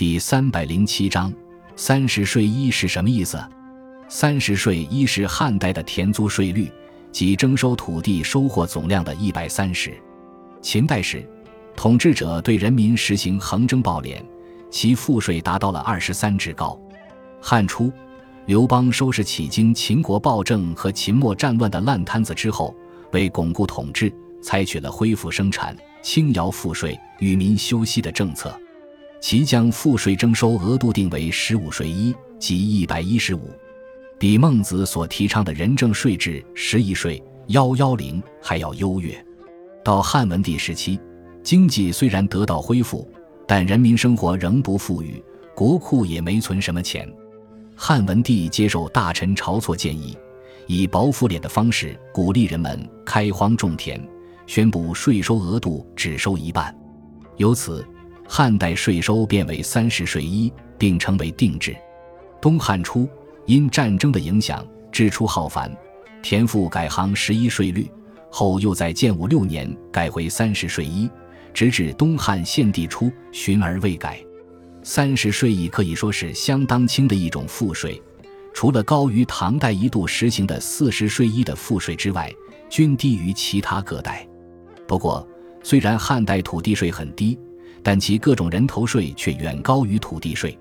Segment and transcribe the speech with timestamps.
[0.00, 1.30] 第三百零七章，
[1.76, 3.38] 三十税一是什么意思？
[4.08, 6.72] 三十税一是汉代的田租税率，
[7.12, 9.92] 即征收土地收获总量的一百三十。
[10.62, 11.22] 秦代时，
[11.76, 14.22] 统治者对人民实行横征暴敛，
[14.70, 16.80] 其赋税达到了二十三之高。
[17.38, 17.92] 汉初，
[18.46, 22.74] 刘邦收拾起经秦国暴政和秦末战乱的烂摊子之后，
[23.12, 24.10] 为巩固统治，
[24.40, 28.58] 采取了恢复生产、轻徭赋税、与民休息的政策。
[29.20, 33.50] 其将赋税征收额度定为十五税一，即一百一十五，
[34.18, 39.14] 比孟子所提倡的仁政税制十一税幺幺零还要优越。
[39.84, 40.98] 到汉文帝时期，
[41.42, 43.06] 经济虽然得到恢复，
[43.46, 45.22] 但人民生活仍不富裕，
[45.54, 47.06] 国库也没存什么钱。
[47.76, 50.16] 汉文帝接受大臣晁错建议，
[50.66, 54.02] 以薄赋敛的方式鼓励人们开荒种田，
[54.46, 56.74] 宣布税收额度只收一半，
[57.36, 57.86] 由此。
[58.32, 61.76] 汉代税收变为三十税一，并称为定制。
[62.40, 63.08] 东汉初，
[63.44, 65.68] 因战争的影响，支出浩繁，
[66.22, 67.90] 田赋改行十一税率，
[68.30, 71.10] 后又在建武六年改回三十税一，
[71.52, 74.24] 直至东汉献帝初循而未改。
[74.84, 78.00] 三十税一可以说是相当轻的一种赋税，
[78.54, 82.32] 除了高于唐代一度实行的四十税一的赋税之外，
[82.68, 84.24] 均低于其他各代。
[84.86, 85.28] 不过，
[85.64, 87.36] 虽然汉代土地税很低。
[87.82, 90.56] 但其各种人头税却远高于土地税。